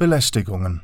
Belästigungen. 0.00 0.80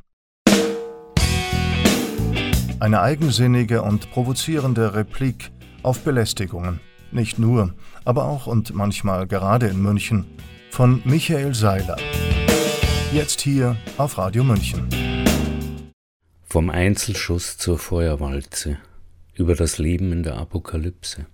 Eine 2.81 3.01
eigensinnige 3.01 3.81
und 3.81 4.11
provozierende 4.11 4.93
Replik 4.93 5.53
auf 5.83 6.01
Belästigungen. 6.01 6.81
Nicht 7.13 7.39
nur, 7.39 7.73
aber 8.05 8.27
auch 8.27 8.47
und 8.47 8.75
manchmal 8.75 9.27
gerade 9.27 9.69
in 9.69 9.81
München. 9.81 10.27
Von 10.71 11.01
Michael 11.07 11.55
Seiler. 11.55 11.97
Jetzt 13.11 13.41
hier 13.41 13.79
auf 13.97 14.19
Radio 14.19 14.45
München. 14.45 14.87
Vom 16.43 16.69
Einzelschuss 16.69 17.57
zur 17.57 17.79
Feuerwalze. 17.79 18.77
Über 19.33 19.55
das 19.55 19.79
Leben 19.79 20.13
in 20.13 20.25
der 20.25 20.37
Apokalypse. 20.37 21.25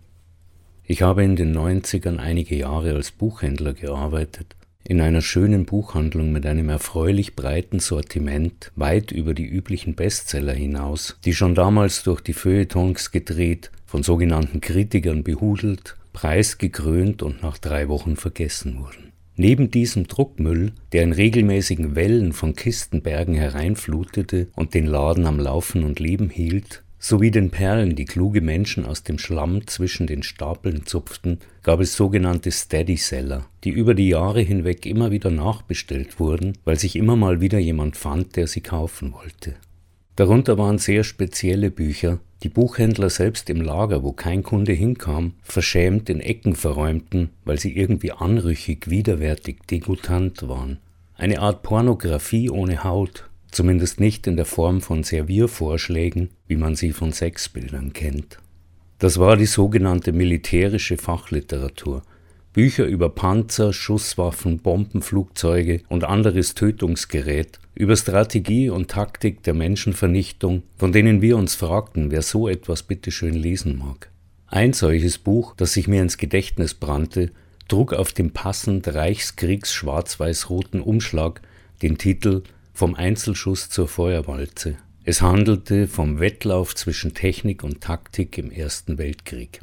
Ich 0.84 1.02
habe 1.02 1.24
in 1.24 1.34
den 1.34 1.52
90ern 1.52 2.18
einige 2.18 2.54
Jahre 2.54 2.94
als 2.94 3.10
Buchhändler 3.10 3.74
gearbeitet 3.74 4.54
in 4.84 5.00
einer 5.00 5.22
schönen 5.22 5.64
Buchhandlung 5.64 6.32
mit 6.32 6.46
einem 6.46 6.68
erfreulich 6.68 7.36
breiten 7.36 7.78
Sortiment, 7.78 8.72
weit 8.76 9.12
über 9.12 9.34
die 9.34 9.46
üblichen 9.46 9.94
Bestseller 9.94 10.52
hinaus, 10.52 11.18
die 11.24 11.34
schon 11.34 11.54
damals 11.54 12.02
durch 12.02 12.20
die 12.20 12.32
Feuilletons 12.32 13.10
gedreht, 13.10 13.70
von 13.86 14.02
sogenannten 14.02 14.60
Kritikern 14.60 15.22
behudelt, 15.22 15.96
preisgekrönt 16.12 17.22
und 17.22 17.42
nach 17.42 17.58
drei 17.58 17.88
Wochen 17.88 18.16
vergessen 18.16 18.78
wurden. 18.78 19.12
Neben 19.36 19.70
diesem 19.70 20.06
Druckmüll, 20.06 20.72
der 20.92 21.02
in 21.02 21.12
regelmäßigen 21.12 21.94
Wellen 21.94 22.32
von 22.32 22.54
Kistenbergen 22.54 23.34
hereinflutete 23.34 24.48
und 24.54 24.74
den 24.74 24.86
Laden 24.86 25.26
am 25.26 25.38
Laufen 25.40 25.84
und 25.84 26.00
Leben 26.00 26.28
hielt, 26.28 26.82
sowie 27.02 27.32
den 27.32 27.50
Perlen, 27.50 27.96
die 27.96 28.04
kluge 28.04 28.40
Menschen 28.40 28.86
aus 28.86 29.02
dem 29.02 29.18
Schlamm 29.18 29.66
zwischen 29.66 30.06
den 30.06 30.22
Stapeln 30.22 30.86
zupften, 30.86 31.40
gab 31.64 31.80
es 31.80 31.96
sogenannte 31.96 32.52
Steady 32.52 32.96
Seller, 32.96 33.44
die 33.64 33.70
über 33.70 33.94
die 33.94 34.08
Jahre 34.08 34.40
hinweg 34.40 34.86
immer 34.86 35.10
wieder 35.10 35.30
nachbestellt 35.30 36.20
wurden, 36.20 36.56
weil 36.64 36.78
sich 36.78 36.94
immer 36.94 37.16
mal 37.16 37.40
wieder 37.40 37.58
jemand 37.58 37.96
fand, 37.96 38.36
der 38.36 38.46
sie 38.46 38.60
kaufen 38.60 39.12
wollte. 39.14 39.56
Darunter 40.14 40.58
waren 40.58 40.78
sehr 40.78 41.02
spezielle 41.02 41.72
Bücher, 41.72 42.20
die 42.44 42.48
Buchhändler 42.48 43.10
selbst 43.10 43.50
im 43.50 43.60
Lager, 43.60 44.04
wo 44.04 44.12
kein 44.12 44.44
Kunde 44.44 44.72
hinkam, 44.72 45.34
verschämt 45.42 46.08
in 46.08 46.20
Ecken 46.20 46.54
verräumten, 46.54 47.30
weil 47.44 47.58
sie 47.58 47.76
irgendwie 47.76 48.12
anrüchig, 48.12 48.88
widerwärtig, 48.88 49.58
degutant 49.68 50.48
waren. 50.48 50.78
Eine 51.16 51.40
Art 51.40 51.64
Pornografie 51.64 52.48
ohne 52.48 52.84
Haut, 52.84 53.28
zumindest 53.52 54.00
nicht 54.00 54.26
in 54.26 54.36
der 54.36 54.46
Form 54.46 54.80
von 54.80 55.04
Serviervorschlägen, 55.04 56.30
wie 56.48 56.56
man 56.56 56.74
sie 56.74 56.92
von 56.92 57.12
Sexbildern 57.12 57.92
kennt. 57.92 58.38
Das 58.98 59.18
war 59.18 59.36
die 59.36 59.46
sogenannte 59.46 60.12
militärische 60.12 60.96
Fachliteratur, 60.96 62.02
Bücher 62.52 62.84
über 62.84 63.08
Panzer, 63.08 63.72
Schusswaffen, 63.72 64.58
Bombenflugzeuge 64.58 65.80
und 65.88 66.04
anderes 66.04 66.54
Tötungsgerät, 66.54 67.58
über 67.74 67.96
Strategie 67.96 68.68
und 68.68 68.90
Taktik 68.90 69.42
der 69.42 69.54
Menschenvernichtung, 69.54 70.62
von 70.76 70.92
denen 70.92 71.22
wir 71.22 71.38
uns 71.38 71.54
fragten, 71.54 72.10
wer 72.10 72.20
so 72.22 72.48
etwas 72.48 72.82
bitteschön 72.82 73.34
lesen 73.34 73.78
mag. 73.78 74.10
Ein 74.46 74.74
solches 74.74 75.16
Buch, 75.16 75.54
das 75.56 75.72
sich 75.72 75.88
mir 75.88 76.02
ins 76.02 76.18
Gedächtnis 76.18 76.74
brannte, 76.74 77.30
trug 77.68 77.94
auf 77.94 78.12
dem 78.12 78.32
passend 78.32 78.86
Reichskriegs 78.86 79.72
schwarz-weiß-roten 79.72 80.82
Umschlag 80.82 81.40
den 81.80 81.96
Titel 81.96 82.42
vom 82.72 82.94
Einzelschuss 82.94 83.68
zur 83.68 83.88
Feuerwalze. 83.88 84.76
Es 85.04 85.20
handelte 85.20 85.88
vom 85.88 86.20
Wettlauf 86.20 86.74
zwischen 86.74 87.12
Technik 87.12 87.64
und 87.64 87.80
Taktik 87.80 88.38
im 88.38 88.50
Ersten 88.50 88.98
Weltkrieg. 88.98 89.60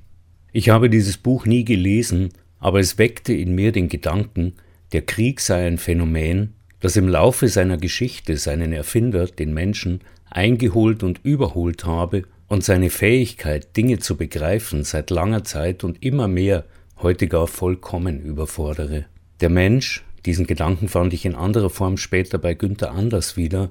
Ich 0.52 0.70
habe 0.70 0.90
dieses 0.90 1.18
Buch 1.18 1.46
nie 1.46 1.64
gelesen, 1.64 2.30
aber 2.60 2.80
es 2.80 2.98
weckte 2.98 3.34
in 3.34 3.56
mir 3.56 3.72
den 3.72 3.88
Gedanken, 3.88 4.54
der 4.92 5.04
Krieg 5.04 5.40
sei 5.40 5.66
ein 5.66 5.78
Phänomen, 5.78 6.54
das 6.80 6.96
im 6.96 7.08
Laufe 7.08 7.48
seiner 7.48 7.78
Geschichte 7.78 8.38
seinen 8.38 8.74
Erfinder, 8.74 9.28
den 9.28 9.54
Menschen, 9.54 10.02
eingeholt 10.30 11.04
und 11.04 11.20
überholt 11.24 11.86
habe 11.86 12.24
und 12.48 12.64
seine 12.64 12.90
Fähigkeit, 12.90 13.76
Dinge 13.78 14.00
zu 14.00 14.18
begreifen, 14.18 14.84
seit 14.84 15.10
langer 15.10 15.44
Zeit 15.44 15.84
und 15.84 16.04
immer 16.04 16.28
mehr 16.28 16.66
heute 16.98 17.28
gar 17.28 17.48
vollkommen 17.48 18.22
überfordere. 18.22 19.06
Der 19.40 19.50
Mensch, 19.50 20.04
diesen 20.26 20.48
Gedanken 20.48 20.88
fand 20.88 21.14
ich 21.14 21.26
in 21.26 21.36
anderer 21.36 21.70
Form 21.70 21.98
später 21.98 22.38
bei 22.38 22.54
Günther 22.54 22.92
Anders 22.92 23.38
wieder. 23.38 23.70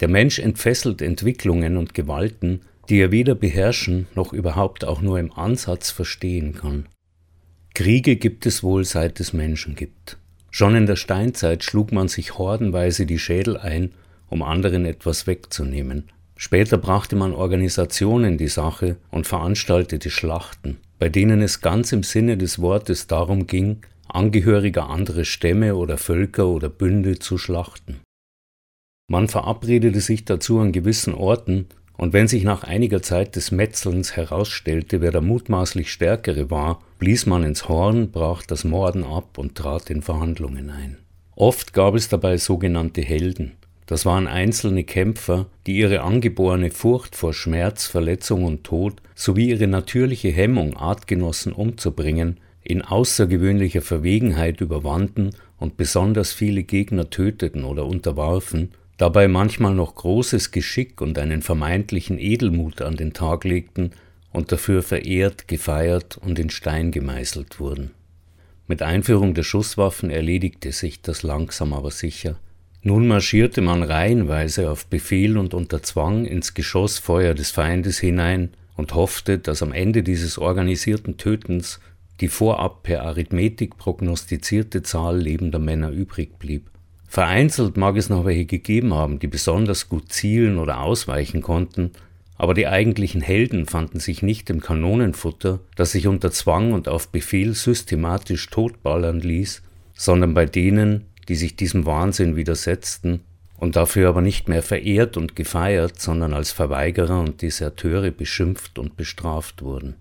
Der 0.00 0.08
Mensch 0.08 0.38
entfesselt 0.38 1.02
Entwicklungen 1.02 1.76
und 1.76 1.94
Gewalten, 1.94 2.60
die 2.88 2.98
er 2.98 3.12
weder 3.12 3.34
beherrschen 3.34 4.06
noch 4.14 4.32
überhaupt 4.32 4.84
auch 4.84 5.00
nur 5.00 5.18
im 5.18 5.32
Ansatz 5.32 5.90
verstehen 5.90 6.54
kann. 6.54 6.86
Kriege 7.74 8.16
gibt 8.16 8.46
es 8.46 8.62
wohl 8.62 8.84
seit 8.84 9.20
es 9.20 9.32
Menschen 9.32 9.74
gibt. 9.74 10.18
Schon 10.50 10.74
in 10.74 10.86
der 10.86 10.96
Steinzeit 10.96 11.62
schlug 11.62 11.92
man 11.92 12.08
sich 12.08 12.36
hordenweise 12.36 13.06
die 13.06 13.18
Schädel 13.18 13.56
ein, 13.56 13.92
um 14.28 14.42
anderen 14.42 14.84
etwas 14.84 15.26
wegzunehmen. 15.26 16.10
Später 16.36 16.78
brachte 16.78 17.16
man 17.16 17.32
Organisationen 17.32 18.38
die 18.38 18.48
Sache 18.48 18.96
und 19.10 19.26
veranstaltete 19.26 20.10
Schlachten, 20.10 20.78
bei 20.98 21.08
denen 21.08 21.42
es 21.42 21.60
ganz 21.60 21.92
im 21.92 22.02
Sinne 22.02 22.36
des 22.36 22.58
Wortes 22.60 23.06
darum 23.06 23.46
ging, 23.46 23.82
Angehörige 24.14 24.84
anderer 24.84 25.24
Stämme 25.24 25.76
oder 25.76 25.98
Völker 25.98 26.46
oder 26.46 26.68
Bünde 26.68 27.18
zu 27.18 27.38
schlachten. 27.38 28.00
Man 29.08 29.28
verabredete 29.28 30.00
sich 30.00 30.24
dazu 30.24 30.60
an 30.60 30.72
gewissen 30.72 31.14
Orten, 31.14 31.66
und 31.96 32.14
wenn 32.14 32.28
sich 32.28 32.44
nach 32.44 32.64
einiger 32.64 33.02
Zeit 33.02 33.36
des 33.36 33.50
Metzelns 33.50 34.16
herausstellte, 34.16 35.02
wer 35.02 35.10
der 35.10 35.20
mutmaßlich 35.20 35.92
Stärkere 35.92 36.50
war, 36.50 36.80
blies 36.98 37.26
man 37.26 37.44
ins 37.44 37.68
Horn, 37.68 38.10
brach 38.10 38.42
das 38.46 38.64
Morden 38.64 39.04
ab 39.04 39.36
und 39.36 39.54
trat 39.54 39.90
in 39.90 40.00
Verhandlungen 40.00 40.70
ein. 40.70 40.96
Oft 41.36 41.74
gab 41.74 41.94
es 41.94 42.08
dabei 42.08 42.38
sogenannte 42.38 43.02
Helden. 43.02 43.52
Das 43.84 44.06
waren 44.06 44.28
einzelne 44.28 44.84
Kämpfer, 44.84 45.46
die 45.66 45.76
ihre 45.76 46.02
angeborene 46.02 46.70
Furcht 46.70 47.16
vor 47.16 47.34
Schmerz, 47.34 47.86
Verletzung 47.86 48.44
und 48.44 48.62
Tod 48.64 49.02
sowie 49.14 49.50
ihre 49.50 49.66
natürliche 49.66 50.28
Hemmung, 50.28 50.76
Artgenossen 50.76 51.52
umzubringen, 51.52 52.38
in 52.70 52.82
außergewöhnlicher 52.82 53.82
Verwegenheit 53.82 54.60
überwanden 54.60 55.30
und 55.58 55.76
besonders 55.76 56.32
viele 56.32 56.62
Gegner 56.62 57.10
töteten 57.10 57.64
oder 57.64 57.84
unterwarfen, 57.84 58.70
dabei 58.96 59.28
manchmal 59.28 59.74
noch 59.74 59.94
großes 59.94 60.52
Geschick 60.52 61.00
und 61.00 61.18
einen 61.18 61.42
vermeintlichen 61.42 62.18
Edelmut 62.18 62.82
an 62.82 62.96
den 62.96 63.12
Tag 63.12 63.44
legten 63.44 63.90
und 64.32 64.52
dafür 64.52 64.82
verehrt, 64.82 65.48
gefeiert 65.48 66.18
und 66.18 66.38
in 66.38 66.50
Stein 66.50 66.92
gemeißelt 66.92 67.58
wurden. 67.58 67.90
Mit 68.68 68.82
Einführung 68.82 69.34
der 69.34 69.42
Schusswaffen 69.42 70.10
erledigte 70.10 70.70
sich 70.70 71.02
das 71.02 71.24
langsam 71.24 71.72
aber 71.72 71.90
sicher. 71.90 72.36
Nun 72.82 73.08
marschierte 73.08 73.60
man 73.60 73.82
reihenweise 73.82 74.70
auf 74.70 74.86
Befehl 74.86 75.36
und 75.36 75.54
unter 75.54 75.82
Zwang 75.82 76.24
ins 76.24 76.54
Geschossfeuer 76.54 77.34
des 77.34 77.50
Feindes 77.50 77.98
hinein 77.98 78.50
und 78.76 78.94
hoffte, 78.94 79.38
dass 79.38 79.62
am 79.62 79.72
Ende 79.72 80.02
dieses 80.02 80.38
organisierten 80.38 81.16
Tötens 81.16 81.80
die 82.20 82.28
vorab 82.28 82.82
per 82.82 83.02
Arithmetik 83.02 83.76
prognostizierte 83.78 84.82
Zahl 84.82 85.18
lebender 85.18 85.58
Männer 85.58 85.90
übrig 85.90 86.38
blieb. 86.38 86.70
Vereinzelt 87.08 87.76
mag 87.76 87.96
es 87.96 88.08
noch 88.08 88.24
welche 88.24 88.44
gegeben 88.44 88.94
haben, 88.94 89.18
die 89.18 89.26
besonders 89.26 89.88
gut 89.88 90.12
zielen 90.12 90.58
oder 90.58 90.80
ausweichen 90.80 91.42
konnten, 91.42 91.90
aber 92.36 92.54
die 92.54 92.68
eigentlichen 92.68 93.20
Helden 93.20 93.66
fanden 93.66 94.00
sich 94.00 94.22
nicht 94.22 94.48
im 94.48 94.60
Kanonenfutter, 94.60 95.60
das 95.76 95.92
sich 95.92 96.06
unter 96.06 96.30
Zwang 96.30 96.72
und 96.72 96.88
auf 96.88 97.08
Befehl 97.08 97.54
systematisch 97.54 98.48
totballern 98.48 99.20
ließ, 99.20 99.62
sondern 99.94 100.34
bei 100.34 100.46
denen, 100.46 101.06
die 101.28 101.34
sich 101.34 101.56
diesem 101.56 101.84
Wahnsinn 101.84 102.36
widersetzten 102.36 103.20
und 103.58 103.76
dafür 103.76 104.08
aber 104.08 104.22
nicht 104.22 104.48
mehr 104.48 104.62
verehrt 104.62 105.16
und 105.16 105.36
gefeiert, 105.36 106.00
sondern 106.00 106.32
als 106.32 106.50
Verweigerer 106.50 107.20
und 107.20 107.42
Deserteure 107.42 108.10
beschimpft 108.10 108.78
und 108.78 108.96
bestraft 108.96 109.62
wurden. 109.62 109.96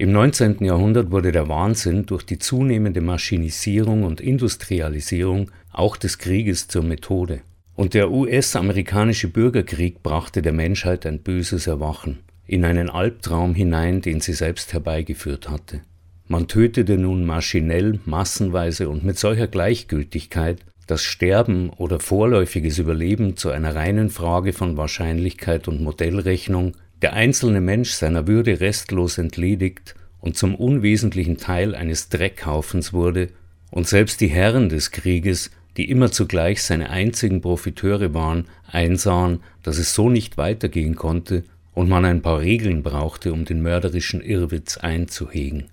Im 0.00 0.12
19. 0.12 0.64
Jahrhundert 0.64 1.10
wurde 1.10 1.30
der 1.30 1.50
Wahnsinn 1.50 2.06
durch 2.06 2.22
die 2.24 2.38
zunehmende 2.38 3.02
Maschinisierung 3.02 4.04
und 4.04 4.22
Industrialisierung 4.22 5.50
auch 5.72 5.98
des 5.98 6.16
Krieges 6.16 6.68
zur 6.68 6.82
Methode. 6.82 7.42
Und 7.74 7.92
der 7.92 8.10
US-amerikanische 8.10 9.28
Bürgerkrieg 9.28 10.02
brachte 10.02 10.40
der 10.40 10.54
Menschheit 10.54 11.04
ein 11.04 11.18
böses 11.18 11.66
Erwachen, 11.66 12.20
in 12.46 12.64
einen 12.64 12.88
Albtraum 12.88 13.54
hinein, 13.54 14.00
den 14.00 14.22
sie 14.22 14.32
selbst 14.32 14.72
herbeigeführt 14.72 15.50
hatte. 15.50 15.82
Man 16.28 16.48
tötete 16.48 16.96
nun 16.96 17.26
maschinell, 17.26 18.00
massenweise 18.06 18.88
und 18.88 19.04
mit 19.04 19.18
solcher 19.18 19.48
Gleichgültigkeit, 19.48 20.64
dass 20.86 21.02
Sterben 21.02 21.68
oder 21.68 22.00
vorläufiges 22.00 22.78
Überleben 22.78 23.36
zu 23.36 23.50
einer 23.50 23.74
reinen 23.74 24.08
Frage 24.08 24.54
von 24.54 24.78
Wahrscheinlichkeit 24.78 25.68
und 25.68 25.82
Modellrechnung 25.82 26.72
der 27.02 27.14
einzelne 27.14 27.60
Mensch 27.60 27.90
seiner 27.92 28.26
Würde 28.26 28.60
restlos 28.60 29.18
entledigt 29.18 29.94
und 30.20 30.36
zum 30.36 30.54
unwesentlichen 30.54 31.38
Teil 31.38 31.74
eines 31.74 32.08
Dreckhaufens 32.08 32.92
wurde, 32.92 33.28
und 33.70 33.86
selbst 33.86 34.20
die 34.20 34.26
Herren 34.26 34.68
des 34.68 34.90
Krieges, 34.90 35.50
die 35.76 35.88
immer 35.88 36.10
zugleich 36.10 36.62
seine 36.62 36.90
einzigen 36.90 37.40
Profiteure 37.40 38.12
waren, 38.12 38.46
einsahen, 38.66 39.40
dass 39.62 39.78
es 39.78 39.94
so 39.94 40.10
nicht 40.10 40.36
weitergehen 40.36 40.96
konnte 40.96 41.44
und 41.72 41.88
man 41.88 42.04
ein 42.04 42.20
paar 42.20 42.40
Regeln 42.40 42.82
brauchte, 42.82 43.32
um 43.32 43.44
den 43.44 43.62
mörderischen 43.62 44.20
Irrwitz 44.20 44.76
einzuhegen. 44.76 45.66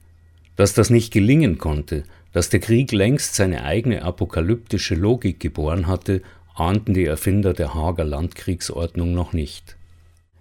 Dass 0.56 0.73
das 0.73 0.89
nicht 0.89 1.12
gelingen 1.12 1.57
konnte, 1.57 2.03
dass 2.33 2.50
der 2.50 2.59
Krieg 2.59 2.91
längst 2.91 3.35
seine 3.35 3.63
eigene 3.63 4.03
apokalyptische 4.03 4.95
Logik 4.95 5.39
geboren 5.39 5.88
hatte, 5.88 6.21
ahnten 6.53 6.94
die 6.94 7.06
Erfinder 7.06 7.53
der 7.53 7.73
Hager 7.73 8.03
Landkriegsordnung 8.03 9.13
noch 9.13 9.33
nicht. 9.33 9.75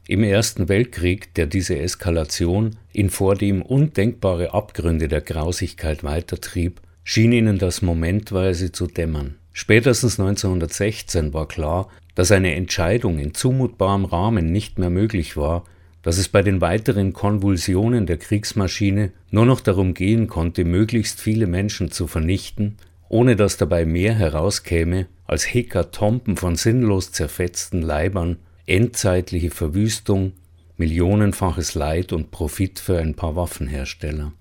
Im 0.08 0.22
Ersten 0.22 0.68
Weltkrieg, 0.68 1.34
der 1.34 1.46
diese 1.46 1.76
Eskalation 1.76 2.76
in 2.92 3.10
vordem 3.10 3.60
undenkbare 3.60 4.54
Abgründe 4.54 5.08
der 5.08 5.20
Grausigkeit 5.20 6.04
weitertrieb, 6.04 6.80
schien 7.02 7.32
ihnen 7.32 7.58
das 7.58 7.82
momentweise 7.82 8.70
zu 8.70 8.86
dämmern. 8.86 9.34
Spätestens 9.52 10.20
1916 10.20 11.34
war 11.34 11.48
klar, 11.48 11.88
dass 12.14 12.30
eine 12.30 12.54
Entscheidung 12.54 13.18
in 13.18 13.34
zumutbarem 13.34 14.04
Rahmen 14.04 14.52
nicht 14.52 14.78
mehr 14.78 14.90
möglich 14.90 15.36
war, 15.36 15.64
dass 16.02 16.18
es 16.18 16.28
bei 16.28 16.42
den 16.42 16.60
weiteren 16.60 17.12
Konvulsionen 17.12 18.06
der 18.06 18.18
Kriegsmaschine 18.18 19.10
nur 19.32 19.44
noch 19.44 19.60
darum 19.60 19.92
gehen 19.92 20.28
konnte, 20.28 20.64
möglichst 20.64 21.20
viele 21.20 21.48
Menschen 21.48 21.90
zu 21.90 22.06
vernichten, 22.06 22.76
ohne 23.08 23.34
dass 23.34 23.56
dabei 23.56 23.84
mehr 23.84 24.14
herauskäme 24.14 25.08
als 25.26 25.52
Hekatomben 25.52 26.36
von 26.36 26.54
sinnlos 26.54 27.10
zerfetzten 27.10 27.82
Leibern 27.82 28.36
endzeitliche 28.66 29.50
Verwüstung, 29.50 30.32
millionenfaches 30.76 31.74
Leid 31.74 32.12
und 32.12 32.30
Profit 32.30 32.78
für 32.78 32.98
ein 32.98 33.14
paar 33.14 33.36
Waffenhersteller. 33.36 34.32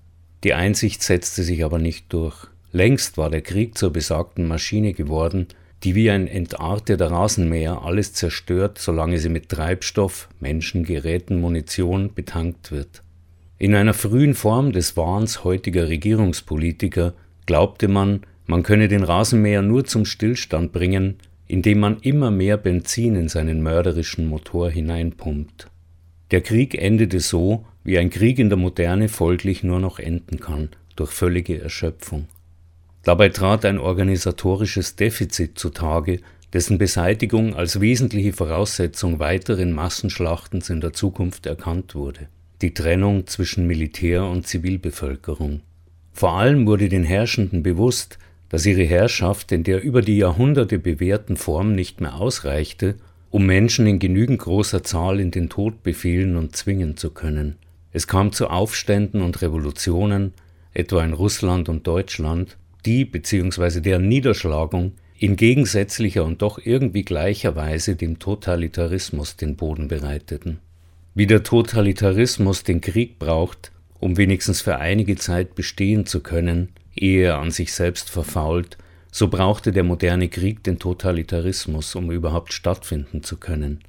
Die 0.44 0.52
Einsicht 0.54 1.02
setzte 1.02 1.42
sich 1.42 1.64
aber 1.64 1.78
nicht 1.78 2.12
durch. 2.12 2.46
Längst 2.72 3.16
war 3.16 3.30
der 3.30 3.40
Krieg 3.40 3.78
zur 3.78 3.90
besagten 3.92 4.46
Maschine 4.46 4.92
geworden, 4.92 5.46
die 5.82 5.94
wie 5.94 6.10
ein 6.10 6.26
entarteter 6.26 7.10
Rasenmäher 7.10 7.82
alles 7.82 8.12
zerstört, 8.12 8.78
solange 8.78 9.18
sie 9.18 9.28
mit 9.28 9.48
Treibstoff, 9.48 10.28
Menschen, 10.40 10.84
Geräten, 10.84 11.40
Munition 11.40 12.12
betankt 12.14 12.72
wird. 12.72 13.02
In 13.58 13.74
einer 13.74 13.94
frühen 13.94 14.34
Form 14.34 14.72
des 14.72 14.96
Wahns 14.96 15.44
heutiger 15.44 15.88
Regierungspolitiker 15.88 17.14
glaubte 17.46 17.88
man, 17.88 18.22
man 18.46 18.62
könne 18.62 18.88
den 18.88 19.02
Rasenmäher 19.02 19.62
nur 19.62 19.84
zum 19.84 20.04
Stillstand 20.04 20.72
bringen, 20.72 21.16
indem 21.46 21.80
man 21.80 21.98
immer 22.00 22.30
mehr 22.30 22.56
Benzin 22.56 23.14
in 23.14 23.28
seinen 23.28 23.62
mörderischen 23.62 24.28
Motor 24.28 24.70
hineinpumpt. 24.70 25.68
Der 26.30 26.40
Krieg 26.40 26.74
endete 26.74 27.20
so, 27.20 27.64
wie 27.84 27.98
ein 27.98 28.10
Krieg 28.10 28.38
in 28.38 28.48
der 28.48 28.58
Moderne 28.58 29.08
folglich 29.08 29.62
nur 29.62 29.78
noch 29.78 29.98
enden 29.98 30.40
kann, 30.40 30.70
durch 30.96 31.10
völlige 31.10 31.60
Erschöpfung. 31.60 32.26
Dabei 33.02 33.28
trat 33.28 33.64
ein 33.64 33.78
organisatorisches 33.78 34.96
Defizit 34.96 35.58
zutage, 35.58 36.20
dessen 36.52 36.78
Beseitigung 36.78 37.54
als 37.54 37.80
wesentliche 37.80 38.32
Voraussetzung 38.32 39.18
weiteren 39.18 39.72
Massenschlachtens 39.72 40.70
in 40.70 40.80
der 40.80 40.92
Zukunft 40.92 41.46
erkannt 41.46 41.94
wurde 41.94 42.28
die 42.62 42.72
Trennung 42.72 43.26
zwischen 43.26 43.66
Militär 43.66 44.24
und 44.24 44.46
Zivilbevölkerung. 44.46 45.60
Vor 46.12 46.32
allem 46.32 46.66
wurde 46.66 46.88
den 46.88 47.04
Herrschenden 47.04 47.62
bewusst, 47.62 48.18
dass 48.48 48.66
ihre 48.66 48.84
Herrschaft 48.84 49.52
in 49.52 49.64
der 49.64 49.82
über 49.82 50.02
die 50.02 50.18
Jahrhunderte 50.18 50.78
bewährten 50.78 51.36
Form 51.36 51.74
nicht 51.74 52.00
mehr 52.00 52.16
ausreichte, 52.16 52.96
um 53.30 53.46
Menschen 53.46 53.86
in 53.86 53.98
genügend 53.98 54.38
großer 54.38 54.82
Zahl 54.82 55.20
in 55.20 55.30
den 55.30 55.48
Tod 55.48 55.82
befehlen 55.82 56.36
und 56.36 56.56
zwingen 56.56 56.96
zu 56.96 57.10
können. 57.10 57.56
Es 57.92 58.06
kam 58.06 58.32
zu 58.32 58.48
Aufständen 58.48 59.22
und 59.22 59.42
Revolutionen, 59.42 60.32
etwa 60.74 61.02
in 61.02 61.12
Russland 61.12 61.68
und 61.68 61.86
Deutschland, 61.86 62.56
die 62.84 63.04
bzw. 63.04 63.80
deren 63.80 64.08
Niederschlagung 64.08 64.92
in 65.18 65.36
gegensätzlicher 65.36 66.24
und 66.24 66.42
doch 66.42 66.58
irgendwie 66.62 67.02
gleicher 67.02 67.56
Weise 67.56 67.96
dem 67.96 68.18
Totalitarismus 68.18 69.36
den 69.36 69.56
Boden 69.56 69.88
bereiteten. 69.88 70.58
Wie 71.14 71.26
der 71.26 71.42
Totalitarismus 71.42 72.62
den 72.62 72.82
Krieg 72.82 73.18
braucht, 73.18 73.72
um 73.98 74.18
wenigstens 74.18 74.60
für 74.60 74.76
einige 74.76 75.16
Zeit 75.16 75.54
bestehen 75.54 76.04
zu 76.04 76.20
können, 76.20 76.68
ehe 76.96 77.26
er 77.26 77.38
an 77.38 77.50
sich 77.50 77.72
selbst 77.72 78.10
verfault, 78.10 78.78
so 79.10 79.28
brauchte 79.28 79.72
der 79.72 79.84
moderne 79.84 80.28
Krieg 80.28 80.62
den 80.64 80.78
Totalitarismus, 80.78 81.94
um 81.94 82.10
überhaupt 82.10 82.52
stattfinden 82.52 83.22
zu 83.22 83.36
können. 83.38 83.80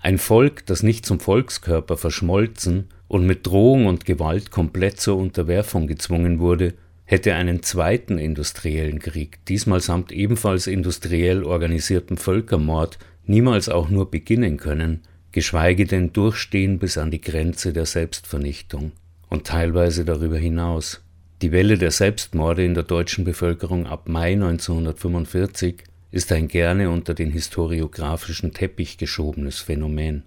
Ein 0.00 0.18
Volk, 0.18 0.66
das 0.66 0.82
nicht 0.82 1.06
zum 1.06 1.20
Volkskörper 1.20 1.96
verschmolzen 1.96 2.88
und 3.08 3.26
mit 3.26 3.46
Drohung 3.46 3.86
und 3.86 4.04
Gewalt 4.04 4.50
komplett 4.50 5.00
zur 5.00 5.16
Unterwerfung 5.16 5.86
gezwungen 5.86 6.40
wurde, 6.40 6.74
hätte 7.04 7.34
einen 7.34 7.62
zweiten 7.62 8.18
industriellen 8.18 8.98
Krieg, 8.98 9.44
diesmal 9.46 9.80
samt 9.80 10.10
ebenfalls 10.10 10.66
industriell 10.66 11.44
organisiertem 11.44 12.16
Völkermord, 12.16 12.98
niemals 13.26 13.68
auch 13.68 13.88
nur 13.88 14.10
beginnen 14.10 14.56
können, 14.56 15.02
geschweige 15.32 15.86
denn 15.86 16.12
durchstehen 16.12 16.78
bis 16.78 16.98
an 16.98 17.10
die 17.10 17.20
Grenze 17.20 17.72
der 17.72 17.86
Selbstvernichtung 17.86 18.92
und 19.28 19.46
teilweise 19.46 20.04
darüber 20.04 20.38
hinaus. 20.38 21.03
Die 21.44 21.52
Welle 21.52 21.76
der 21.76 21.90
Selbstmorde 21.90 22.64
in 22.64 22.72
der 22.72 22.84
deutschen 22.84 23.26
Bevölkerung 23.26 23.86
ab 23.86 24.08
Mai 24.08 24.32
1945 24.32 25.84
ist 26.10 26.32
ein 26.32 26.48
gerne 26.48 26.88
unter 26.88 27.12
den 27.12 27.30
historiografischen 27.30 28.54
Teppich 28.54 28.96
geschobenes 28.96 29.58
Phänomen. 29.58 30.22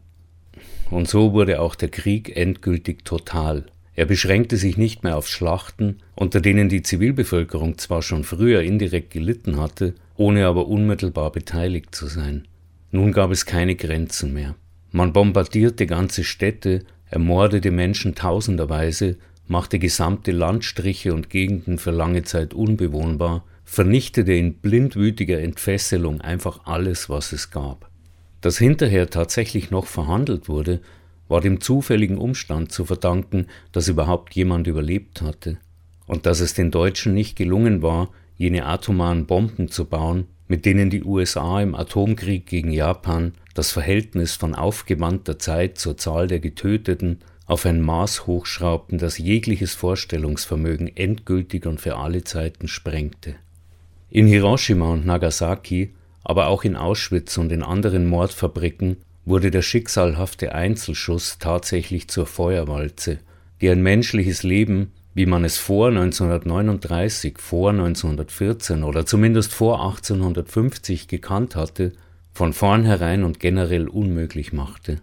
Und 0.92 1.08
so 1.10 1.34
wurde 1.34 1.60
auch 1.60 1.74
der 1.74 1.90
Krieg 1.90 2.38
endgültig 2.38 3.04
total. 3.04 3.66
Er 3.96 4.06
beschränkte 4.06 4.58
sich 4.58 4.78
nicht 4.78 5.04
mehr 5.04 5.18
auf 5.18 5.28
Schlachten, 5.28 6.04
unter 6.14 6.40
denen 6.40 6.70
die 6.70 6.84
Zivilbevölkerung 6.84 7.80
zwar 7.80 8.04
schon 8.04 8.24
früher 8.24 8.62
indirekt 8.62 9.10
gelitten 9.10 9.60
hatte, 9.60 9.96
ohne 10.18 10.46
aber 10.46 10.68
unmittelbar 10.68 11.32
beteiligt 11.32 11.96
zu 11.96 12.06
sein. 12.06 12.48
Nun 12.92 13.12
gab 13.12 13.32
es 13.32 13.48
keine 13.48 13.76
Grenzen 13.76 14.36
mehr. 14.36 14.54
Man 14.92 15.14
bombardierte 15.14 15.88
ganze 15.88 16.24
Städte, 16.24 16.86
ermordete 17.10 17.72
Menschen 17.72 18.14
tausenderweise 18.14 19.18
machte 19.48 19.80
gesamte 19.80 20.32
Landstriche 20.32 21.14
und 21.14 21.30
Gegenden 21.30 21.78
für 21.78 21.92
lange 21.92 22.24
Zeit 22.24 22.54
unbewohnbar, 22.54 23.44
vernichtete 23.64 24.34
in 24.34 24.56
blindwütiger 24.56 25.40
Entfesselung 25.40 26.22
einfach 26.22 26.66
alles, 26.66 27.10
was 27.10 27.32
es 27.32 27.52
gab. 27.52 27.90
Dass 28.42 28.58
hinterher 28.58 29.10
tatsächlich 29.10 29.72
noch 29.72 29.86
verhandelt 29.88 30.48
wurde, 30.48 30.82
war 31.28 31.42
dem 31.42 31.60
zufälligen 31.60 32.18
Umstand 32.18 32.72
zu 32.72 32.86
verdanken, 32.86 33.48
dass 33.72 33.88
überhaupt 33.88 34.36
jemand 34.36 34.68
überlebt 34.68 35.22
hatte, 35.22 35.58
und 36.06 36.26
dass 36.26 36.40
es 36.40 36.54
den 36.54 36.72
Deutschen 36.72 37.14
nicht 37.14 37.36
gelungen 37.36 37.82
war, 37.82 38.10
jene 38.38 38.66
atomaren 38.66 39.26
Bomben 39.26 39.68
zu 39.70 39.86
bauen, 39.86 40.28
mit 40.48 40.66
denen 40.66 40.90
die 40.90 41.04
USA 41.04 41.62
im 41.62 41.76
Atomkrieg 41.76 42.46
gegen 42.46 42.72
Japan 42.72 43.34
das 43.54 43.72
Verhältnis 43.72 44.36
von 44.36 44.56
aufgewandter 44.56 45.40
Zeit 45.40 45.78
zur 45.78 45.98
Zahl 45.98 46.28
der 46.28 46.40
Getöteten 46.40 47.20
auf 47.48 47.66
ein 47.66 47.82
Maß 47.82 48.28
hochschraubten, 48.28 48.98
das 48.98 49.18
jegliches 49.18 49.74
Vorstellungsvermögen 49.74 50.96
endgültig 50.96 51.66
und 51.66 51.80
für 51.80 51.96
alle 51.98 52.24
Zeiten 52.24 52.68
sprengte. 52.68 53.36
In 54.12 54.28
Hiroshima 54.28 54.92
und 54.92 55.06
Nagasaki, 55.06 55.94
aber 56.24 56.48
auch 56.48 56.66
in 56.66 56.76
Auschwitz 56.76 57.38
und 57.38 57.52
in 57.54 57.64
anderen 57.64 58.06
Mordfabriken 58.06 58.98
wurde 59.26 59.50
der 59.50 59.62
schicksalhafte 59.62 60.54
Einzelschuss 60.54 61.38
tatsächlich 61.40 62.10
zur 62.10 62.26
Feuerwalze, 62.26 63.20
die 63.62 63.70
ein 63.70 63.82
menschliches 63.82 64.44
Leben, 64.44 64.92
wie 65.14 65.26
man 65.26 65.46
es 65.46 65.58
vor 65.58 65.88
1939, 65.88 67.38
vor 67.40 67.72
1914 67.72 68.84
oder 68.84 69.06
zumindest 69.06 69.54
vor 69.54 69.82
1850 69.84 71.08
gekannt 71.08 71.56
hatte, 71.56 71.94
von 72.34 72.54
vornherein 72.54 73.24
und 73.24 73.40
generell 73.40 73.88
unmöglich 73.88 74.54
machte. 74.54 75.02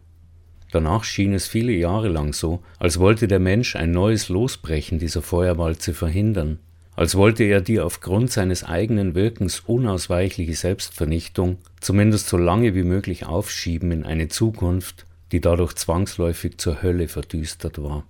Danach 0.75 1.05
schien 1.05 1.35
es 1.35 1.47
viele 1.47 1.71
Jahre 1.71 2.09
lang 2.09 2.33
so, 2.33 2.61
als 2.81 2.99
wollte 2.99 3.29
der 3.29 3.39
Mensch 3.39 3.77
ein 3.77 3.93
neues 3.93 4.29
Losbrechen 4.29 4.99
dieser 4.99 5.23
Feuerwalze 5.23 5.95
verhindern, 5.95 6.59
als 6.97 7.15
wollte 7.15 7.45
er 7.45 7.61
die 7.61 7.79
aufgrund 7.79 8.33
seines 8.33 8.65
eigenen 8.65 9.15
Wirkens 9.15 9.61
unausweichliche 9.61 10.55
Selbstvernichtung 10.55 11.59
zumindest 11.81 12.27
so 12.27 12.37
lange 12.37 12.75
wie 12.75 12.83
möglich 12.83 13.25
aufschieben 13.25 13.93
in 13.93 14.03
eine 14.03 14.27
Zukunft, 14.27 15.07
die 15.31 15.41
dadurch 15.41 15.75
zwangsläufig 15.75 16.59
zur 16.59 16.83
Hölle 16.83 17.07
verdüstert 17.07 17.81
war. 17.81 18.05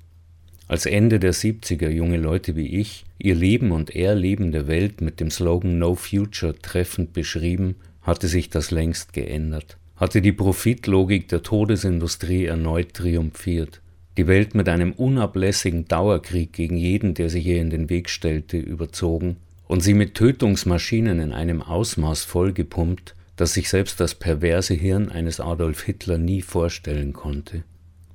Als 0.67 0.87
Ende 0.87 1.21
der 1.21 1.35
70er 1.35 1.91
junge 1.91 2.17
Leute 2.17 2.57
wie 2.57 2.81
ich 2.81 3.05
ihr 3.19 3.35
Leben 3.35 3.73
und 3.73 3.95
Erleben 3.95 4.53
der 4.53 4.69
Welt 4.69 5.03
mit 5.03 5.21
dem 5.21 5.31
Slogan 5.31 5.79
No 5.79 5.97
Future 5.97 6.59
treffend 6.59 7.13
beschrieben, 7.13 7.75
hatte 8.01 8.27
sich 8.27 8.49
das 8.49 8.71
längst 8.71 9.13
geändert 9.13 9.77
hatte 10.05 10.21
die 10.21 10.33
Profitlogik 10.33 11.29
der 11.29 11.43
Todesindustrie 11.43 12.45
erneut 12.45 12.93
triumphiert, 12.93 13.81
die 14.19 14.27
Welt 14.27 14.55
mit 14.55 14.69
einem 14.69 14.93
unablässigen 14.93 15.89
Dauerkrieg 15.89 16.53
gegen 16.53 16.77
jeden, 16.77 17.15
der 17.15 17.31
sich 17.31 17.47
ihr 17.47 17.59
in 17.59 17.71
den 17.71 17.89
Weg 17.89 18.11
stellte, 18.11 18.59
überzogen 18.59 19.37
und 19.67 19.81
sie 19.81 19.95
mit 19.95 20.15
Tötungsmaschinen 20.15 21.21
in 21.21 21.33
einem 21.33 21.63
Ausmaß 21.63 22.25
vollgepumpt, 22.25 23.15
das 23.37 23.55
sich 23.55 23.71
selbst 23.71 23.99
das 23.99 24.15
perverse 24.15 24.75
Hirn 24.75 25.09
eines 25.09 25.41
Adolf 25.41 25.85
Hitler 25.85 26.19
nie 26.19 26.43
vorstellen 26.43 27.15
konnte. 27.15 27.65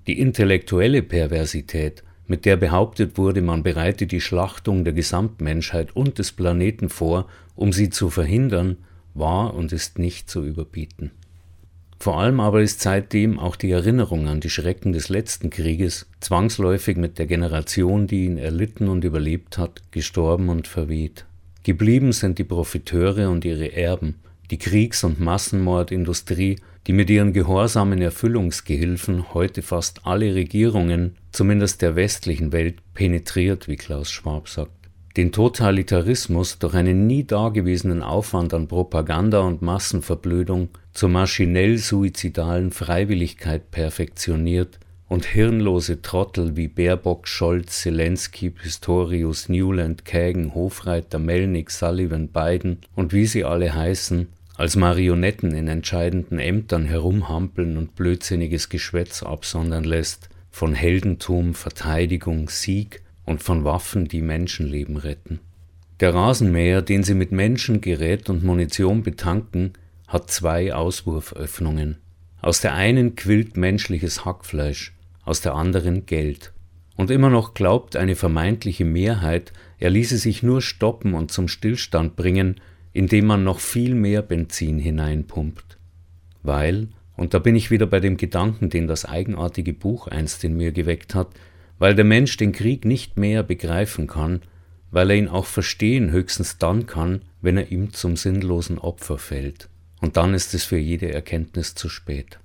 Die 0.06 0.20
intellektuelle 0.20 1.02
Perversität, 1.02 2.04
mit 2.28 2.46
der 2.46 2.58
behauptet 2.58 3.18
wurde, 3.18 3.42
man 3.42 3.64
bereite 3.64 4.06
die 4.06 4.22
Schlachtung 4.22 4.84
der 4.84 4.94
Gesamtmenschheit 4.94 5.96
und 5.96 6.20
des 6.20 6.34
Planeten 6.34 6.90
vor, 6.90 7.28
um 7.56 7.74
sie 7.74 7.90
zu 7.90 8.12
verhindern, 8.12 8.78
war 9.16 9.56
und 9.56 9.74
ist 9.74 9.98
nicht 9.98 10.30
zu 10.30 10.46
überbieten. 10.46 11.10
Vor 12.02 12.18
allem 12.18 12.40
aber 12.40 12.62
ist 12.62 12.80
seitdem 12.80 13.38
auch 13.38 13.58
die 13.58 13.72
Erinnerung 13.72 14.30
an 14.30 14.40
die 14.40 14.50
Schrecken 14.50 14.94
des 14.94 15.10
letzten 15.10 15.50
Krieges 15.50 16.08
zwangsläufig 16.22 16.96
mit 16.96 17.20
der 17.20 17.28
Generation, 17.28 18.08
die 18.08 18.26
ihn 18.26 18.38
erlitten 18.38 18.88
und 18.88 19.04
überlebt 19.04 19.58
hat, 19.58 19.82
gestorben 19.92 20.48
und 20.48 20.68
verweht. 20.68 21.26
Geblieben 21.64 22.14
sind 22.14 22.40
die 22.40 22.46
Profiteure 22.46 23.30
und 23.30 23.44
ihre 23.44 23.74
Erben, 23.74 24.16
die 24.50 24.58
Kriegs- 24.58 25.04
und 25.04 25.20
Massenmordindustrie, 25.20 26.56
die 26.88 26.94
mit 26.94 27.10
ihren 27.10 27.34
gehorsamen 27.34 28.02
Erfüllungsgehilfen 28.02 29.34
heute 29.34 29.62
fast 29.62 30.06
alle 30.06 30.34
Regierungen, 30.34 31.18
zumindest 31.34 31.82
der 31.82 31.98
westlichen 31.98 32.54
Welt, 32.54 32.78
penetriert, 32.94 33.68
wie 33.68 33.76
Klaus 33.76 34.10
Schwab 34.10 34.48
sagt. 34.48 34.72
Den 35.18 35.34
Totalitarismus 35.34 36.60
durch 36.60 36.76
einen 36.76 37.06
nie 37.06 37.26
dagewesenen 37.26 38.02
Aufwand 38.02 38.54
an 38.54 38.68
Propaganda 38.68 39.42
und 39.42 39.62
Massenverblödung 39.62 40.70
zur 41.00 41.08
maschinell 41.08 41.78
suizidalen 41.78 42.72
Freiwilligkeit 42.72 43.72
perfektioniert 43.72 44.80
und 45.08 45.24
hirnlose 45.24 46.02
Trottel 46.02 46.58
wie 46.58 46.68
Baerbock, 46.68 47.26
Scholz, 47.26 47.84
Zelensky, 47.84 48.50
Pistorius, 48.50 49.48
Newland, 49.48 50.04
Kagan, 50.04 50.54
Hofreiter, 50.54 51.18
Melnick, 51.18 51.72
Sullivan, 51.72 52.28
Biden 52.28 52.80
und 52.98 53.14
wie 53.14 53.28
sie 53.28 53.46
alle 53.46 53.74
heißen, 53.74 54.28
als 54.58 54.76
Marionetten 54.76 55.56
in 55.56 55.70
entscheidenden 55.70 56.38
Ämtern 56.38 56.84
herumhampeln 56.84 57.78
und 57.78 57.96
blödsinniges 57.96 58.68
Geschwätz 58.68 59.24
absondern 59.24 59.86
lässt, 59.86 60.28
von 60.52 60.74
Heldentum, 60.74 61.54
Verteidigung, 61.54 62.50
Sieg 62.50 63.04
und 63.24 63.42
von 63.42 63.64
Waffen, 63.64 64.10
die 64.10 64.22
Menschenleben 64.22 64.98
retten. 64.98 65.40
Der 66.02 66.14
Rasenmäher, 66.14 66.82
den 66.82 67.04
sie 67.04 67.14
mit 67.14 67.32
Menschen, 67.32 67.80
Gerät 67.80 68.30
und 68.30 68.44
Munition 68.44 69.02
betanken, 69.02 69.76
hat 70.10 70.30
zwei 70.32 70.74
Auswurföffnungen. 70.74 71.98
Aus 72.42 72.62
der 72.62 72.74
einen 72.74 73.16
quillt 73.16 73.58
menschliches 73.58 74.26
Hackfleisch, 74.26 74.94
aus 75.24 75.42
der 75.42 75.54
anderen 75.54 76.06
Geld. 76.06 76.52
Und 76.96 77.12
immer 77.12 77.30
noch 77.30 77.54
glaubt 77.54 77.96
eine 77.96 78.16
vermeintliche 78.16 78.86
Mehrheit, 78.86 79.54
er 79.78 79.92
ließe 79.92 80.18
sich 80.18 80.44
nur 80.44 80.62
stoppen 80.62 81.14
und 81.14 81.32
zum 81.32 81.48
Stillstand 81.48 82.16
bringen, 82.16 82.60
indem 82.92 83.26
man 83.28 83.44
noch 83.44 83.60
viel 83.60 83.94
mehr 83.94 84.22
Benzin 84.24 84.80
hineinpumpt. 84.80 85.78
Weil, 86.42 86.88
und 87.16 87.34
da 87.34 87.40
bin 87.40 87.56
ich 87.56 87.70
wieder 87.70 87.86
bei 87.86 88.00
dem 88.00 88.18
Gedanken, 88.18 88.70
den 88.70 88.88
das 88.88 89.06
eigenartige 89.06 89.74
Buch 89.74 90.08
einst 90.08 90.44
in 90.44 90.58
mir 90.58 90.72
geweckt 90.72 91.14
hat, 91.14 91.30
weil 91.78 91.94
der 91.94 92.06
Mensch 92.06 92.36
den 92.36 92.52
Krieg 92.52 92.84
nicht 92.84 93.18
mehr 93.18 93.44
begreifen 93.44 94.08
kann, 94.08 94.42
weil 94.92 95.12
er 95.12 95.18
ihn 95.18 95.28
auch 95.28 95.46
verstehen 95.46 96.12
höchstens 96.12 96.58
dann 96.58 96.88
kann, 96.88 97.22
wenn 97.42 97.58
er 97.58 97.72
ihm 97.72 97.94
zum 97.94 98.16
sinnlosen 98.16 98.80
Opfer 98.80 99.20
fällt. 99.20 99.70
Und 100.02 100.18
dann 100.18 100.34
ist 100.34 100.54
es 100.54 100.64
für 100.64 100.78
jede 100.78 101.14
Erkenntnis 101.14 101.76
zu 101.76 101.90
spät. 101.90 102.40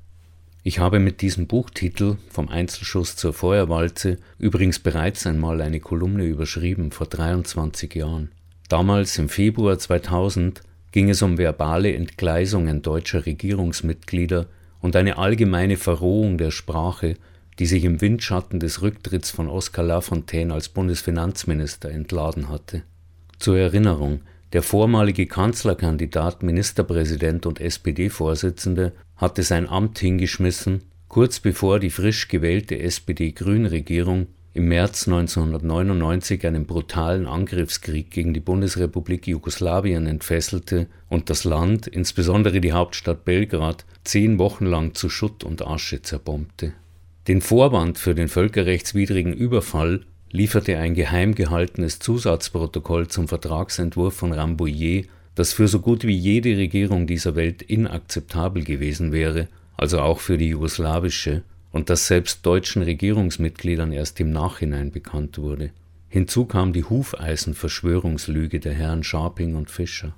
Ich 0.63 0.79
habe 0.79 0.99
mit 0.99 1.21
diesem 1.21 1.47
Buchtitel 1.47 2.17
Vom 2.31 2.49
Einzelschuss 2.49 3.17
zur 3.17 3.35
Feuerwalze 3.35 4.17
übrigens 4.39 4.79
bereits 4.79 5.27
einmal 5.27 5.61
eine 5.61 5.79
Kolumne 5.79 6.25
überschrieben 6.25 6.91
vor 6.91 7.07
23 7.07 7.95
Jahren. 7.95 8.31
Damals 8.69 9.19
im 9.19 9.29
Februar 9.29 9.79
2000 9.79 10.63
ging 10.91 11.11
es 11.11 11.21
um 11.21 11.37
verbale 11.37 11.93
Entgleisungen 11.95 12.81
deutscher 12.81 13.27
Regierungsmitglieder 13.27 14.47
und 14.81 14.97
eine 14.97 15.19
allgemeine 15.19 15.77
Verrohung 15.77 16.39
der 16.39 16.51
Sprache, 16.51 17.17
die 17.59 17.67
sich 17.67 17.85
im 17.85 18.01
Windschatten 18.01 18.59
des 18.59 18.81
Rücktritts 18.81 19.31
von 19.31 19.49
Oskar 19.49 19.85
Lafontaine 19.85 20.55
als 20.55 20.69
Bundesfinanzminister 20.71 21.91
entladen 21.91 22.49
hatte. 22.49 22.83
Zur 23.39 23.59
Erinnerung, 23.59 24.23
der 24.55 24.63
vormalige 24.63 25.27
Kanzlerkandidat, 25.27 26.45
Ministerpräsident 26.45 27.45
und 27.45 27.61
SPD-Vorsitzende 27.61 28.93
hatte 29.17 29.43
sein 29.43 29.69
Amt 29.69 29.99
hingeschmissen, 29.99 30.85
kurz 31.09 31.41
bevor 31.41 31.81
die 31.81 31.91
frisch 31.91 32.29
gewählte 32.29 32.79
SPD-Grün-Regierung 32.79 34.29
im 34.53 34.69
März 34.69 35.09
1999 35.09 36.47
einen 36.47 36.67
brutalen 36.67 37.27
Angriffskrieg 37.27 38.13
gegen 38.13 38.33
die 38.33 38.39
Bundesrepublik 38.39 39.27
Jugoslawien 39.27 40.07
entfesselte 40.07 40.87
und 41.09 41.31
das 41.31 41.43
Land, 41.43 41.89
insbesondere 41.89 42.61
die 42.61 42.73
Hauptstadt 42.73 43.25
Belgrad, 43.25 43.85
zehn 44.05 44.39
Wochen 44.39 44.67
lang 44.67 44.95
zu 44.95 45.09
Schutt 45.09 45.43
und 45.43 45.67
Asche 45.67 46.03
zerbombte. 46.03 46.75
Den 47.27 47.41
Vorwand 47.41 47.99
für 47.99 48.15
den 48.15 48.29
völkerrechtswidrigen 48.29 49.33
Überfall 49.33 50.03
lieferte 50.35 50.79
ein 50.79 50.95
geheim 50.95 51.37
gehaltenes 51.37 52.01
Zusatzprotokoll 52.01 53.07
zum 53.07 53.29
Vertragsentwurf 53.29 54.15
von 54.15 54.33
Rambouillet 54.33 55.07
das 55.37 55.53
für 55.53 55.69
so 55.69 55.79
gut 55.79 56.05
wie 56.05 56.17
jede 56.17 56.57
Regierung 56.57 57.07
dieser 57.07 57.37
Welt 57.37 57.63
inakzeptabel 57.63 58.65
gewesen 58.65 59.13
wäre, 59.13 59.47
also 59.77 60.01
auch 60.01 60.19
für 60.19 60.37
die 60.37 60.49
jugoslawische, 60.49 61.45
und 61.71 61.89
das 61.89 62.09
selbst 62.09 62.45
deutschen 62.45 62.83
Regierungsmitgliedern 62.83 63.93
erst 63.93 64.19
im 64.19 64.31
Nachhinein 64.31 64.91
bekannt 64.91 65.39
wurde. 65.39 65.71
Hinzu 66.09 66.47
kam 66.47 66.73
die 66.73 66.85
Hufeisenverschwörungslüge 66.85 68.59
der 68.59 68.75
Herren 68.75 69.05
Scharping 69.05 69.55
und 69.55 69.71
Fischer. 69.71 70.17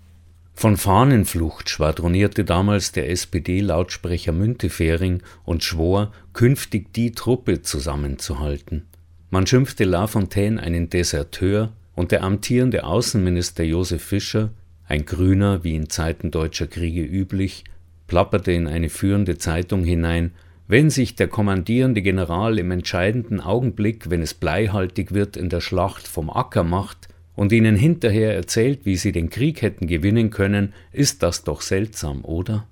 Von 0.54 0.78
Fahnenflucht 0.78 1.68
schwadronierte 1.68 2.44
damals 2.46 2.92
der 2.92 3.10
SPD-Lautsprecher 3.10 4.32
Müntefering 4.32 5.22
und 5.44 5.62
schwor, 5.62 6.12
künftig 6.32 6.94
die 6.94 7.12
Truppe 7.12 7.60
zusammenzuhalten. 7.60 8.86
Man 9.30 9.46
schimpfte 9.46 9.84
Lafontaine 9.84 10.62
einen 10.62 10.88
Deserteur 10.88 11.72
und 11.94 12.12
der 12.12 12.22
amtierende 12.22 12.84
Außenminister 12.84 13.64
Josef 13.64 14.02
Fischer 14.02 14.50
ein 14.88 15.04
Grüner, 15.04 15.64
wie 15.64 15.74
in 15.74 15.90
Zeiten 15.90 16.30
deutscher 16.30 16.68
Kriege 16.68 17.02
üblich, 17.02 17.64
plapperte 18.06 18.52
in 18.52 18.68
eine 18.68 18.88
führende 18.88 19.36
Zeitung 19.36 19.84
hinein, 19.84 20.30
wenn 20.68 20.90
sich 20.90 21.16
der 21.16 21.28
kommandierende 21.28 22.02
General 22.02 22.58
im 22.58 22.70
entscheidenden 22.70 23.40
Augenblick, 23.40 24.10
wenn 24.10 24.22
es 24.22 24.34
bleihaltig 24.34 25.12
wird, 25.12 25.36
in 25.36 25.48
der 25.48 25.60
Schlacht 25.60 26.06
vom 26.06 26.30
Acker 26.30 26.64
macht 26.64 27.08
und 27.34 27.52
ihnen 27.52 27.76
hinterher 27.76 28.34
erzählt, 28.34 28.80
wie 28.84 28.96
sie 28.96 29.12
den 29.12 29.30
Krieg 29.30 29.62
hätten 29.62 29.86
gewinnen 29.86 30.30
können, 30.30 30.72
ist 30.92 31.22
das 31.22 31.44
doch 31.44 31.60
seltsam, 31.60 32.24
oder? 32.24 32.66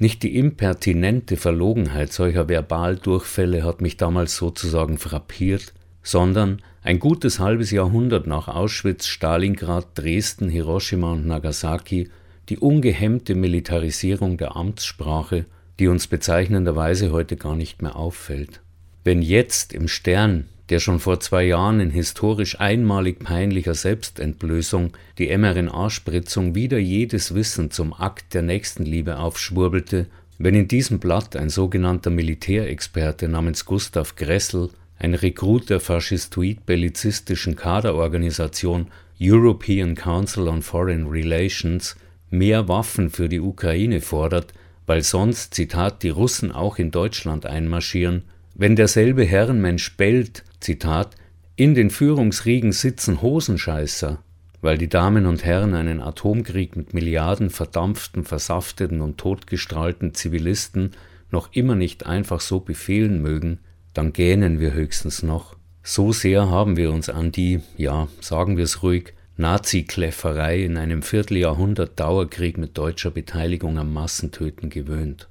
Nicht 0.00 0.22
die 0.22 0.38
impertinente 0.38 1.36
Verlogenheit 1.36 2.10
solcher 2.10 2.46
Verbaldurchfälle 2.46 3.64
hat 3.64 3.82
mich 3.82 3.98
damals 3.98 4.34
sozusagen 4.34 4.96
frappiert, 4.96 5.74
sondern 6.02 6.62
ein 6.82 6.98
gutes 6.98 7.38
halbes 7.38 7.70
Jahrhundert 7.70 8.26
nach 8.26 8.48
Auschwitz, 8.48 9.06
Stalingrad, 9.06 9.88
Dresden, 9.94 10.48
Hiroshima 10.48 11.12
und 11.12 11.26
Nagasaki 11.26 12.08
die 12.48 12.56
ungehemmte 12.56 13.34
Militarisierung 13.34 14.38
der 14.38 14.56
Amtssprache, 14.56 15.44
die 15.78 15.88
uns 15.88 16.06
bezeichnenderweise 16.06 17.12
heute 17.12 17.36
gar 17.36 17.54
nicht 17.54 17.82
mehr 17.82 17.94
auffällt. 17.94 18.62
Wenn 19.04 19.20
jetzt 19.20 19.74
im 19.74 19.86
Stern, 19.86 20.48
der 20.70 20.78
schon 20.78 21.00
vor 21.00 21.18
zwei 21.20 21.44
Jahren 21.44 21.80
in 21.80 21.90
historisch 21.90 22.60
einmalig 22.60 23.18
peinlicher 23.18 23.74
Selbstentblößung 23.74 24.96
die 25.18 25.36
mRNA-Spritzung 25.36 26.54
wieder 26.54 26.78
jedes 26.78 27.34
Wissen 27.34 27.70
zum 27.70 27.92
Akt 27.92 28.34
der 28.34 28.42
Nächstenliebe 28.42 29.18
aufschwurbelte, 29.18 30.06
wenn 30.38 30.54
in 30.54 30.68
diesem 30.68 31.00
Blatt 31.00 31.36
ein 31.36 31.50
sogenannter 31.50 32.10
Militärexperte 32.10 33.28
namens 33.28 33.64
Gustav 33.64 34.14
Gressel 34.16 34.70
ein 34.98 35.14
Rekrut 35.14 35.70
der 35.70 35.80
faschistoid-bellizistischen 35.80 37.56
Kaderorganisation 37.56 38.86
European 39.20 39.94
Council 39.94 40.46
on 40.46 40.62
Foreign 40.62 41.06
Relations, 41.06 41.96
mehr 42.30 42.68
Waffen 42.68 43.10
für 43.10 43.28
die 43.28 43.40
Ukraine 43.40 44.00
fordert, 44.00 44.52
weil 44.86 45.02
sonst, 45.02 45.54
Zitat, 45.54 46.02
die 46.02 46.10
Russen 46.10 46.52
auch 46.52 46.78
in 46.78 46.90
Deutschland 46.90 47.44
einmarschieren, 47.44 48.22
wenn 48.54 48.76
derselbe 48.76 49.24
Herrenmensch 49.24 49.96
bellt, 49.96 50.44
Zitat, 50.60 51.16
in 51.56 51.74
den 51.74 51.90
Führungsriegen 51.90 52.72
sitzen 52.72 53.22
Hosenscheißer, 53.22 54.22
weil 54.60 54.78
die 54.78 54.88
Damen 54.88 55.26
und 55.26 55.44
Herren 55.44 55.74
einen 55.74 56.00
Atomkrieg 56.00 56.76
mit 56.76 56.94
Milliarden 56.94 57.50
verdampften, 57.50 58.24
versafteten 58.24 59.00
und 59.00 59.18
totgestrahlten 59.18 60.14
Zivilisten 60.14 60.92
noch 61.30 61.52
immer 61.52 61.74
nicht 61.74 62.06
einfach 62.06 62.40
so 62.40 62.60
befehlen 62.60 63.22
mögen, 63.22 63.60
dann 63.94 64.12
gähnen 64.12 64.60
wir 64.60 64.72
höchstens 64.72 65.22
noch. 65.22 65.56
So 65.82 66.12
sehr 66.12 66.50
haben 66.50 66.76
wir 66.76 66.92
uns 66.92 67.08
an 67.08 67.32
die, 67.32 67.60
ja, 67.76 68.08
sagen 68.20 68.56
wir 68.56 68.64
es 68.64 68.82
ruhig, 68.82 69.14
Nazi-Kläfferei 69.38 70.62
in 70.62 70.76
einem 70.76 71.02
Vierteljahrhundert 71.02 71.98
Dauerkrieg 71.98 72.58
mit 72.58 72.76
deutscher 72.76 73.10
Beteiligung 73.10 73.78
am 73.78 73.92
Massentöten 73.94 74.68
gewöhnt. 74.68 75.29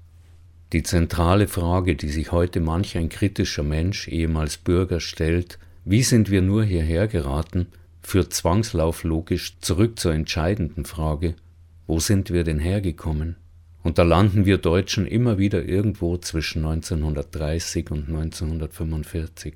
Die 0.72 0.84
zentrale 0.84 1.48
Frage, 1.48 1.96
die 1.96 2.10
sich 2.10 2.32
heute 2.32 2.60
manch 2.60 2.96
ein 2.96 3.10
kritischer 3.10 3.64
Mensch, 3.64 4.08
ehemals 4.08 4.58
Bürger, 4.58 5.00
stellt, 5.00 5.58
wie 5.84 6.04
sind 6.04 6.30
wir 6.30 6.44
nur 6.44 6.64
hierher 6.64 7.08
geraten, 7.08 7.68
führt 8.04 8.34
zwangslauflogisch 8.34 9.58
zurück 9.62 9.98
zur 10.00 10.14
entscheidenden 10.14 10.86
Frage, 10.86 11.34
wo 11.88 12.00
sind 12.00 12.30
wir 12.30 12.44
denn 12.44 12.60
hergekommen? 12.60 13.36
Und 13.82 13.98
da 13.98 14.04
landen 14.04 14.46
wir 14.46 14.60
Deutschen 14.60 15.08
immer 15.08 15.40
wieder 15.40 15.66
irgendwo 15.66 16.18
zwischen 16.18 16.64
1930 16.64 17.90
und 17.90 18.08
1945. 18.10 19.56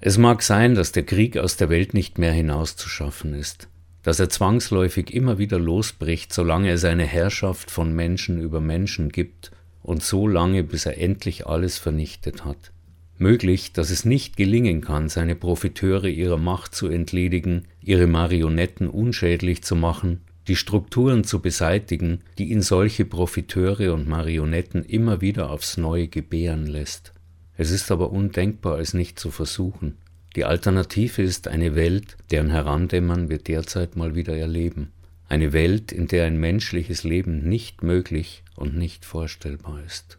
Es 0.00 0.16
mag 0.16 0.42
sein, 0.42 0.76
dass 0.76 0.92
der 0.92 1.02
Krieg 1.02 1.38
aus 1.38 1.56
der 1.56 1.70
Welt 1.70 1.92
nicht 1.92 2.18
mehr 2.18 2.32
hinauszuschaffen 2.32 3.34
ist, 3.34 3.68
dass 4.04 4.20
er 4.20 4.28
zwangsläufig 4.28 5.12
immer 5.12 5.38
wieder 5.38 5.58
losbricht, 5.58 6.32
solange 6.32 6.70
es 6.70 6.84
eine 6.84 7.04
Herrschaft 7.04 7.70
von 7.72 7.92
Menschen 7.92 8.40
über 8.40 8.60
Menschen 8.60 9.08
gibt 9.08 9.50
und 9.82 10.02
so 10.02 10.28
lange, 10.28 10.64
bis 10.64 10.86
er 10.86 10.98
endlich 10.98 11.46
alles 11.46 11.78
vernichtet 11.78 12.44
hat. 12.44 12.72
Möglich, 13.18 13.72
dass 13.72 13.90
es 13.90 14.04
nicht 14.04 14.36
gelingen 14.36 14.80
kann, 14.80 15.08
seine 15.08 15.34
Profiteure 15.34 16.08
ihrer 16.08 16.38
Macht 16.38 16.74
zu 16.74 16.88
entledigen, 16.88 17.66
ihre 17.82 18.06
Marionetten 18.06 18.88
unschädlich 18.88 19.62
zu 19.62 19.76
machen 19.76 20.20
die 20.50 20.56
Strukturen 20.56 21.22
zu 21.22 21.38
beseitigen, 21.40 22.22
die 22.36 22.50
ihn 22.50 22.60
solche 22.60 23.04
Profiteure 23.04 23.94
und 23.94 24.08
Marionetten 24.08 24.84
immer 24.84 25.20
wieder 25.20 25.48
aufs 25.50 25.76
Neue 25.76 26.08
gebären 26.08 26.66
lässt. 26.66 27.12
Es 27.56 27.70
ist 27.70 27.92
aber 27.92 28.10
undenkbar, 28.10 28.80
es 28.80 28.92
nicht 28.92 29.18
zu 29.20 29.30
versuchen. 29.30 29.98
Die 30.34 30.44
Alternative 30.44 31.22
ist 31.22 31.46
eine 31.46 31.76
Welt, 31.76 32.16
deren 32.32 32.50
Herandämmern 32.50 33.28
wir 33.28 33.38
derzeit 33.38 33.94
mal 33.94 34.16
wieder 34.16 34.36
erleben. 34.36 34.90
Eine 35.30 35.52
Welt, 35.52 35.92
in 35.92 36.08
der 36.08 36.26
ein 36.26 36.38
menschliches 36.38 37.04
Leben 37.04 37.48
nicht 37.48 37.84
möglich 37.84 38.42
und 38.56 38.76
nicht 38.76 39.04
vorstellbar 39.04 39.80
ist. 39.86 40.18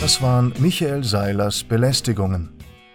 Das 0.00 0.22
waren 0.22 0.54
Michael 0.58 1.04
Seilers 1.04 1.62
Belästigungen. 1.62 2.48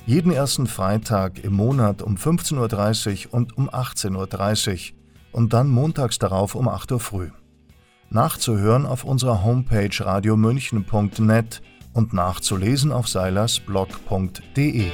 Jeden 0.07 0.31
ersten 0.31 0.65
Freitag 0.65 1.43
im 1.43 1.53
Monat 1.53 2.01
um 2.01 2.15
15.30 2.15 3.27
Uhr 3.27 3.33
und 3.35 3.55
um 3.55 3.69
18.30 3.69 4.93
Uhr 4.93 4.97
und 5.33 5.53
dann 5.53 5.67
montags 5.67 6.17
darauf 6.17 6.55
um 6.55 6.67
8 6.67 6.93
Uhr 6.93 6.99
früh. 6.99 7.29
Nachzuhören 8.09 8.87
auf 8.87 9.03
unserer 9.03 9.43
Homepage 9.43 9.91
radiomünchen.net 9.99 11.61
und 11.93 12.11
nachzulesen 12.11 12.91
auf 12.91 13.07
seilersblog.de. 13.07 14.91